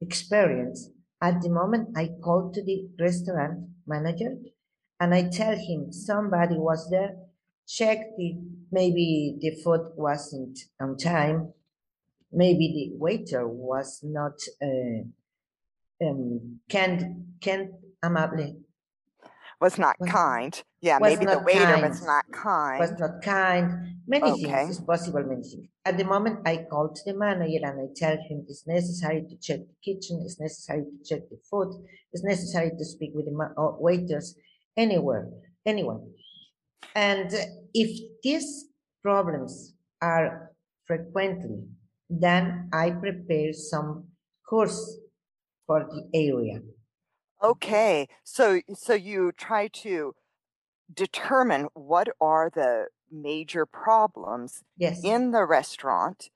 experience 0.00 0.90
at 1.22 1.40
the 1.40 1.48
moment 1.48 1.88
i 1.96 2.08
call 2.24 2.50
to 2.52 2.62
the 2.62 2.88
restaurant 2.98 3.60
manager 3.86 4.32
and 5.02 5.14
i 5.14 5.22
tell 5.28 5.56
him 5.56 5.92
somebody 5.92 6.56
was 6.56 6.88
there. 6.90 7.16
Checked 7.66 8.16
the 8.18 8.36
maybe 8.70 9.36
the 9.40 9.50
food 9.62 9.92
wasn't 9.96 10.58
on 10.80 10.96
time. 10.96 11.52
Maybe 12.30 12.66
the 12.76 12.98
waiter 12.98 13.46
was 13.46 14.00
not 14.02 14.38
uh, 14.62 15.02
um 16.04 16.60
can't 16.68 17.02
can't 17.40 17.70
amable 18.02 18.56
Was 19.62 19.78
not 19.78 19.94
Was- 20.00 20.10
kind. 20.10 20.52
Yeah, 20.80 20.98
maybe 21.00 21.24
the 21.24 21.38
waiter 21.38 21.64
kind. 21.64 21.82
was 21.88 22.04
not 22.04 22.24
kind. 22.32 22.80
was 22.80 22.92
not 22.98 23.22
kind, 23.22 23.66
many 24.08 24.30
Okay. 24.32 24.42
things, 24.42 24.70
it's 24.78 24.84
possible 24.92 25.22
many 25.22 25.42
things. 25.50 25.68
At 25.84 25.96
the 26.00 26.04
moment, 26.14 26.40
I 26.44 26.66
call 26.70 26.88
to 26.96 27.02
the 27.08 27.16
manager 27.16 27.60
and 27.68 27.76
I 27.84 27.86
tell 27.94 28.16
him 28.28 28.44
it's 28.48 28.66
necessary 28.66 29.20
to 29.30 29.36
check 29.46 29.60
the 29.70 29.76
kitchen, 29.86 30.14
it's 30.24 30.40
necessary 30.40 30.82
to 30.90 30.96
check 31.08 31.22
the 31.30 31.38
food, 31.48 31.70
it's 32.12 32.24
necessary 32.24 32.70
to 32.76 32.84
speak 32.84 33.12
with 33.14 33.26
the 33.26 33.30
ma- 33.40 33.54
uh, 33.56 33.76
waiters, 33.78 34.34
anywhere, 34.76 35.28
anyone. 35.64 36.02
And 36.96 37.30
if 37.72 37.90
these 38.24 38.48
problems 39.00 39.74
are 40.00 40.50
frequently, 40.88 41.60
then 42.10 42.68
I 42.72 42.90
prepare 42.90 43.52
some 43.52 44.08
course 44.50 44.80
for 45.68 45.78
the 45.92 46.00
area. 46.12 46.60
Okay, 47.42 48.08
so 48.24 48.60
so 48.74 48.94
you 48.94 49.32
try 49.32 49.68
to 49.68 50.14
determine 50.92 51.68
what 51.74 52.08
are 52.20 52.50
the 52.50 52.88
major 53.10 53.66
problems 53.66 54.64
Yes, 54.76 55.02
in 55.02 55.32
the 55.32 55.44
restaurant 55.46 56.30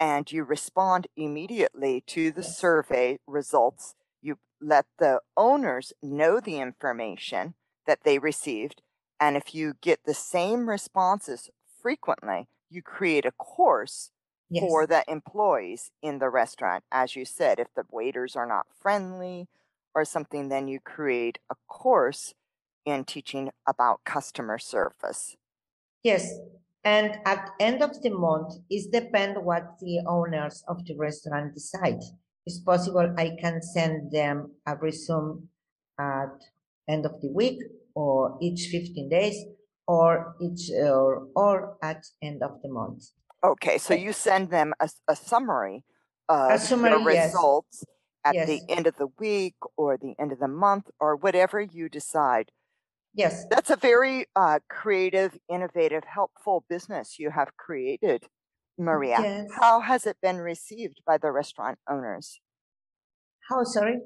and 0.00 0.30
you 0.32 0.44
respond 0.44 1.08
immediately 1.16 2.02
to 2.02 2.32
the 2.32 2.42
Yes. 2.42 2.56
survey 2.58 3.18
results. 3.26 3.94
You 4.22 4.38
let 4.60 4.86
the 4.98 5.20
owners 5.36 5.92
know 6.02 6.40
the 6.40 6.58
information 6.60 7.54
that 7.86 8.04
they 8.04 8.18
received. 8.18 8.82
And 9.20 9.36
if 9.36 9.54
you 9.54 9.74
get 9.80 10.04
the 10.04 10.14
same 10.14 10.68
responses 10.68 11.50
frequently, 11.82 12.48
you 12.70 12.82
create 12.82 13.26
a 13.26 13.32
course 13.32 14.10
yes, 14.50 14.60
for 14.60 14.86
the 14.86 15.04
employees 15.08 15.90
in 16.02 16.18
the 16.18 16.30
restaurant. 16.30 16.84
As 16.92 17.16
you 17.16 17.24
said, 17.24 17.58
if 17.60 17.68
the 17.74 17.84
waiters 17.90 18.36
are 18.36 18.46
not 18.46 18.66
friendly 18.80 19.48
or 19.94 20.04
something, 20.04 20.48
then 20.48 20.68
you 20.68 20.80
create 20.80 21.38
a 21.50 21.54
course 21.68 22.34
in 22.84 23.04
teaching 23.04 23.50
about 23.66 24.04
customer 24.04 24.58
service. 24.58 25.36
yes. 26.02 26.30
And 26.84 27.16
at 27.24 27.48
end 27.60 27.82
of 27.82 28.02
the 28.02 28.10
month, 28.10 28.56
it 28.68 28.92
depend 28.92 29.42
what 29.42 29.78
the 29.80 30.02
owners 30.06 30.62
of 30.68 30.84
the 30.84 30.94
restaurant 30.98 31.54
decide. 31.54 32.00
It's 32.44 32.60
possible 32.60 33.14
I 33.16 33.36
can 33.40 33.62
send 33.62 34.12
them 34.12 34.52
a 34.66 34.76
resume 34.76 35.48
at 35.98 36.36
end 36.86 37.06
of 37.06 37.22
the 37.22 37.32
week 37.32 37.58
or 37.94 38.36
each 38.42 38.68
fifteen 38.70 39.08
days 39.08 39.36
or 39.86 40.36
each 40.42 40.70
or, 40.76 41.28
or 41.34 41.78
at 41.82 42.04
end 42.20 42.42
of 42.42 42.60
the 42.62 42.68
month. 42.68 43.04
Okay, 43.42 43.78
so 43.78 43.94
you 43.94 44.12
send 44.12 44.50
them 44.50 44.74
a 45.08 45.16
summary 45.16 45.84
of 46.28 46.50
the 46.50 46.58
summary, 46.58 47.14
yes. 47.14 47.34
At 48.24 48.46
the 48.46 48.60
end 48.68 48.86
of 48.86 48.96
the 48.96 49.08
week 49.18 49.54
or 49.76 49.96
the 49.96 50.14
end 50.18 50.32
of 50.32 50.38
the 50.38 50.48
month 50.48 50.90
or 50.98 51.16
whatever 51.16 51.60
you 51.60 51.88
decide. 51.88 52.50
Yes, 53.14 53.44
That's 53.48 53.70
a 53.70 53.76
very 53.76 54.26
uh, 54.34 54.58
creative, 54.68 55.38
innovative, 55.48 56.02
helpful 56.04 56.64
business 56.68 57.16
you 57.18 57.30
have 57.30 57.56
created, 57.56 58.24
Maria. 58.76 59.18
yes. 59.20 59.48
How 59.60 59.80
has 59.80 60.04
it 60.04 60.16
been 60.20 60.38
received 60.38 61.00
by 61.06 61.18
the 61.18 61.30
restaurant 61.30 61.78
owners? 61.88 62.40
How, 63.48 63.62
sorry? 63.62 63.98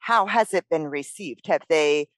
How 0.00 0.26
has 0.26 0.52
it 0.52 0.64
been 0.68 0.88
received? 0.88 1.46
Have 1.46 1.62
they 1.68 2.08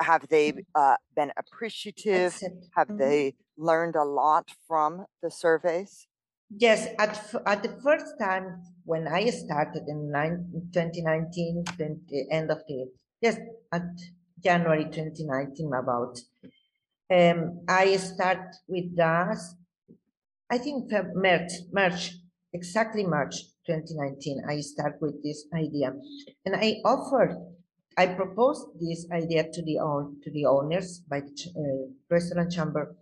have 0.00 0.28
they 0.28 0.52
uh, 0.74 0.96
been 1.14 1.32
appreciative? 1.36 2.38
Have 2.76 2.88
mhm. 2.88 2.98
they 2.98 3.34
learned 3.56 3.96
a 3.96 4.04
lot 4.04 4.50
from 4.68 5.06
the 5.22 5.30
surveys? 5.30 6.06
Yes, 6.50 6.88
at, 6.98 7.34
at 7.44 7.62
the 7.62 7.80
first 7.82 8.18
time 8.20 8.62
when 8.84 9.08
I 9.08 9.30
started 9.30 9.82
in 9.88 10.10
nine, 10.10 10.46
2019, 10.72 11.64
20, 11.76 12.26
end 12.30 12.50
of 12.50 12.58
the, 12.68 12.86
yes, 13.20 13.36
at 13.72 13.82
January 14.42 14.84
2019 14.84 15.72
about, 15.74 16.18
um, 17.12 17.60
I 17.68 17.96
start 17.96 18.54
with 18.68 18.96
DAS, 18.96 19.56
I 20.48 20.58
think 20.58 20.90
March, 21.14 21.50
March, 21.72 22.12
exactly 22.52 23.04
March 23.04 23.34
2019, 23.66 24.42
I 24.48 24.60
start 24.60 24.98
with 25.00 25.20
this 25.24 25.46
idea. 25.52 25.92
And 26.44 26.54
I 26.54 26.76
offered, 26.84 27.36
I 27.98 28.06
proposed 28.06 28.68
this 28.78 29.06
idea 29.10 29.50
to 29.50 29.62
the 29.62 29.80
own, 29.80 30.20
to 30.22 30.30
the 30.30 30.46
owners 30.46 31.00
by 31.10 31.20
the 31.20 31.32
uh, 31.56 31.90
restaurant 32.08 32.52
chamber 32.52 32.94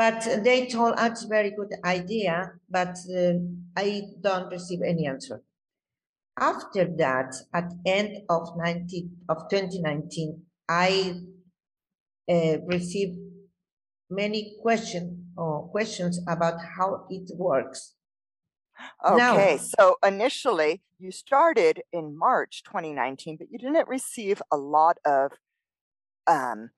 but 0.00 0.26
they 0.44 0.66
told 0.66 0.94
us 0.98 1.24
very 1.24 1.50
good 1.50 1.74
idea, 1.84 2.52
but 2.70 2.96
uh, 3.14 3.34
I 3.76 4.04
don't 4.22 4.48
receive 4.50 4.80
any 4.80 5.06
answer. 5.06 5.42
After 6.38 6.86
that, 6.96 7.34
at 7.52 7.70
end 7.84 8.22
of 8.30 8.48
19 8.56 9.10
of 9.28 9.36
2019, 9.50 10.40
I 10.70 11.16
uh, 12.32 12.60
received 12.64 13.18
many 14.08 14.56
question 14.62 15.32
or 15.36 15.68
questions 15.68 16.18
about 16.26 16.54
how 16.78 17.04
it 17.10 17.28
works. 17.36 17.94
Now- 19.04 19.34
Okay, 19.34 19.58
so 19.58 19.96
initially 20.02 20.80
you 20.98 21.12
started 21.12 21.82
in 21.92 22.16
March 22.16 22.62
2019, 22.64 23.36
but 23.36 23.48
you 23.50 23.58
didn't 23.58 23.86
receive 23.86 24.40
a 24.50 24.56
lot 24.56 24.96
of 25.04 25.32
um, 26.26 26.70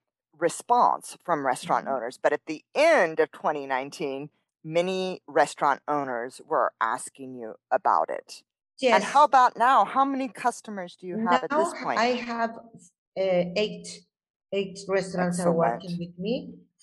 response 0.42 1.16
from 1.24 1.46
restaurant 1.46 1.86
Mhm. 1.86 1.92
owners. 1.94 2.18
But 2.18 2.32
at 2.32 2.44
the 2.46 2.62
end 2.74 3.20
of 3.20 3.30
2019, 3.32 4.28
many 4.62 5.22
restaurant 5.26 5.80
owners 5.88 6.40
were 6.44 6.72
asking 6.80 7.34
you 7.40 7.54
about 7.70 8.10
it. 8.10 8.42
Yes. 8.78 8.94
And 8.94 9.04
how 9.14 9.24
about 9.24 9.56
now? 9.56 9.84
How 9.84 10.04
many 10.04 10.28
customers 10.28 10.96
do 10.96 11.06
you 11.06 11.18
have 11.26 11.44
at 11.44 11.50
this 11.50 11.72
point? 11.82 11.98
I 11.98 12.10
have 12.30 12.50
uh, 13.24 13.44
eight 13.62 13.86
eight 14.54 14.78
restaurants 14.88 15.40
are 15.40 15.52
working 15.52 15.96
with 15.98 16.18
me. 16.18 16.34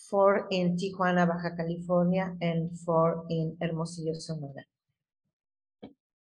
Four 0.09 0.47
in 0.49 0.75
Tijuana, 0.77 1.27
Baja 1.27 1.49
California, 1.55 2.25
and 2.41 2.59
four 2.85 3.25
in 3.29 3.57
Hermosillo, 3.61 4.13
Sonora. 4.13 4.63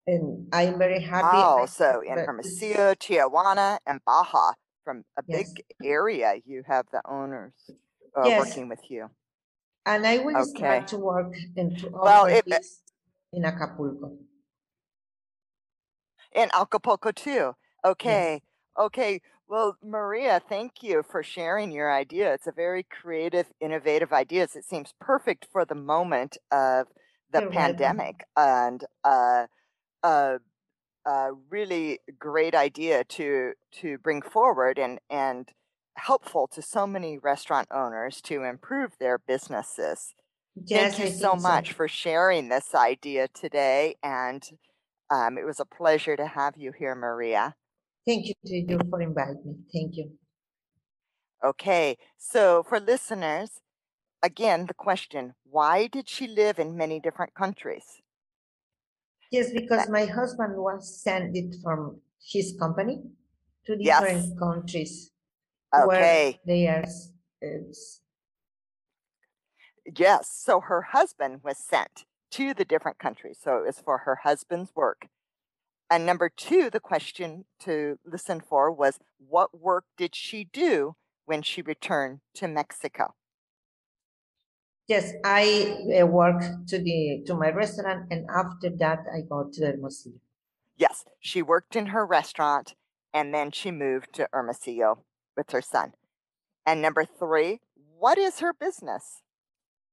And 0.06 0.48
I'm 0.52 0.78
very 0.78 1.00
happy. 1.00 1.26
I- 1.62 1.66
so 1.66 2.00
in 2.00 2.18
Hermosillo, 2.18 2.94
Tijuana, 2.94 3.78
and 3.86 4.00
Baja, 4.04 4.52
from 4.88 5.04
a 5.18 5.22
big 5.22 5.46
area, 5.84 6.36
you 6.46 6.62
have 6.66 6.86
the 6.92 7.02
owners 7.06 7.52
uh, 8.16 8.22
Yes. 8.24 8.38
working 8.38 8.70
with 8.70 8.80
you. 8.88 9.10
And 9.84 10.06
I 10.06 10.16
will 10.16 10.34
Okay. 10.34 10.48
start 10.48 10.88
to 10.88 10.96
work 10.96 11.34
and 11.58 11.76
to 11.78 11.90
Well, 11.90 12.24
it- 12.24 12.46
in 13.34 13.44
Acapulco. 13.44 14.16
in 16.32 16.48
Acapulco 16.54 17.10
too. 17.12 17.54
Okay. 17.84 18.40
Okay. 18.78 19.20
Well, 19.46 19.76
Maria, 19.82 20.40
thank 20.48 20.82
you 20.82 21.02
for 21.02 21.22
sharing 21.22 21.70
your 21.70 21.92
idea. 21.92 22.32
It's 22.32 22.46
a 22.46 22.52
very 22.52 22.82
creative, 22.84 23.46
innovative 23.60 24.14
idea. 24.14 24.44
It 24.44 24.64
seems 24.64 24.94
perfect 25.00 25.48
for 25.52 25.66
the 25.66 25.74
moment 25.74 26.38
of 26.50 26.86
the 27.30 27.42
You're 27.42 27.50
pandemic 27.50 28.24
and 28.36 28.82
uh, 29.04 29.46
a, 30.02 30.38
a 31.06 31.30
really 31.50 32.00
great 32.18 32.54
idea 32.54 33.04
to 33.04 33.54
to 33.72 33.98
bring 33.98 34.22
forward 34.22 34.78
and 34.78 35.00
and 35.10 35.50
helpful 35.96 36.46
to 36.48 36.62
so 36.62 36.86
many 36.86 37.18
restaurant 37.18 37.68
owners 37.72 38.20
to 38.22 38.44
improve 38.44 38.92
their 38.98 39.18
businesses. 39.18 40.14
Yes, 40.54 40.96
Thank 40.96 40.98
you 40.98 41.06
I 41.06 41.10
so 41.18 41.36
much 41.36 41.72
for 41.72 41.88
sharing 41.88 42.48
this 42.48 42.74
idea 42.74 43.28
today. 43.28 43.96
And 44.02 44.42
um, 45.10 45.38
it 45.38 45.44
was 45.44 45.60
a 45.60 45.64
pleasure 45.64 46.16
to 46.16 46.26
have 46.26 46.56
you 46.56 46.72
here, 46.72 46.94
Maria. 46.94 47.54
Thank 48.06 48.26
you 48.26 48.34
to 48.46 48.56
you 48.56 48.78
for 48.90 49.00
inviting 49.00 49.42
me. 49.44 49.54
Thank 49.72 49.96
you. 49.96 50.12
Okay, 51.44 51.96
so 52.16 52.62
for 52.62 52.80
listeners, 52.80 53.60
again, 54.22 54.66
the 54.66 54.74
question 54.74 55.34
why 55.44 55.86
did 55.86 56.08
she 56.08 56.26
live 56.26 56.58
in 56.58 56.76
many 56.76 57.00
different 57.00 57.34
countries? 57.34 58.02
Yes, 59.30 59.52
because 59.52 59.88
my 59.88 60.06
husband 60.06 60.56
was 60.56 61.02
sent 61.02 61.36
it 61.36 61.54
from 61.62 62.00
his 62.20 62.56
company 62.58 63.02
to 63.66 63.76
Yes. 63.80 64.00
different 64.00 64.38
countries 64.38 65.12
Okay, 65.74 65.86
where 65.86 66.40
they 66.46 66.66
are. 66.68 66.82
s- 66.82 67.12
yes, 69.96 70.30
so 70.30 70.60
her 70.60 70.82
husband 70.82 71.42
was 71.42 71.58
sent 71.58 72.04
to 72.32 72.54
the 72.54 72.64
different 72.64 72.98
countries. 72.98 73.38
So 73.42 73.58
it 73.58 73.66
was 73.66 73.80
for 73.80 73.98
her 73.98 74.16
husband's 74.16 74.74
work. 74.74 75.08
And 75.90 76.06
number 76.06 76.30
two, 76.30 76.70
the 76.70 76.80
question 76.80 77.46
to 77.60 77.98
listen 78.04 78.40
for 78.40 78.72
was 78.72 79.00
what 79.18 79.58
work 79.58 79.86
did 79.98 80.14
she 80.16 80.44
do 80.44 80.96
when 81.26 81.42
she 81.42 81.62
returned 81.62 82.20
to 82.36 82.48
Mexico? 82.48 83.14
Yes, 84.88 85.12
I 85.24 86.00
uh, 86.00 86.06
work 86.06 86.42
to 86.68 86.78
the 86.78 87.22
to 87.26 87.34
my 87.34 87.50
restaurant, 87.50 88.06
and 88.10 88.26
after 88.34 88.70
that 88.78 89.00
I 89.12 89.20
go 89.20 89.50
to 89.52 89.66
Hermosillo. 89.66 90.16
Yes, 90.78 91.04
she 91.20 91.42
worked 91.42 91.76
in 91.76 91.86
her 91.86 92.06
restaurant 92.06 92.74
and 93.12 93.34
then 93.34 93.50
she 93.50 93.70
moved 93.70 94.12
to 94.14 94.28
Hermosillo 94.32 95.04
with 95.36 95.50
her 95.50 95.62
son. 95.62 95.92
And 96.64 96.80
number 96.80 97.04
three, 97.04 97.60
what 97.98 98.18
is 98.18 98.40
her 98.40 98.52
business? 98.52 99.22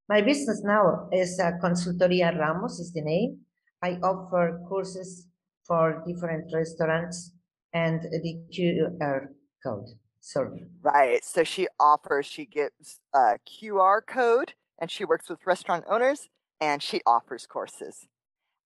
My 0.07 0.21
business 0.21 0.61
now 0.63 1.09
is 1.11 1.39
uh, 1.39 1.53
Consultoria 1.61 2.37
Ramos 2.37 2.79
is 2.79 2.93
the 2.93 3.01
name. 3.01 3.39
I 3.81 3.97
offer 4.03 4.61
courses 4.67 5.27
for 5.65 6.03
different 6.05 6.53
restaurants 6.53 7.31
and 7.73 8.01
the 8.01 8.39
QR 8.53 9.27
code. 9.63 9.87
Sorry. 10.19 10.65
Right. 10.81 11.23
So 11.23 11.43
she 11.43 11.67
offers, 11.79 12.25
she 12.25 12.45
gives 12.45 12.99
a 13.13 13.39
QR 13.47 14.01
code 14.05 14.53
and 14.79 14.91
she 14.91 15.05
works 15.05 15.29
with 15.29 15.45
restaurant 15.45 15.85
owners 15.89 16.29
and 16.59 16.81
she 16.81 17.01
offers 17.05 17.45
courses. 17.45 18.07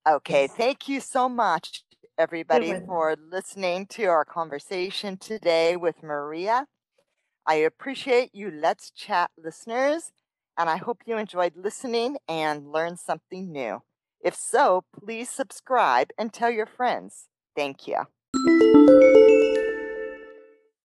Okay. 0.07 0.47
Thank 0.47 0.87
you 0.87 0.99
so 1.01 1.29
much, 1.29 1.83
everybody, 2.17 2.73
for 2.87 3.15
listening 3.31 3.85
to 3.87 4.05
our 4.05 4.25
conversation 4.25 5.17
today 5.17 5.75
with 5.75 6.01
Maria. 6.01 6.65
I 7.45 7.55
appreciate 7.55 8.33
you 8.33 8.51
Let's 8.51 8.91
Chat 8.91 9.31
listeners, 9.37 10.11
and 10.57 10.69
I 10.69 10.77
hope 10.77 11.01
you 11.05 11.17
enjoyed 11.17 11.53
listening 11.55 12.17
and 12.27 12.71
learned 12.71 12.99
something 12.99 13.51
new. 13.51 13.81
If 14.21 14.35
so, 14.35 14.83
please 14.97 15.29
subscribe 15.29 16.09
and 16.17 16.31
tell 16.33 16.51
your 16.51 16.67
friends. 16.67 17.27
Thank 17.55 17.87
you. 17.87 19.08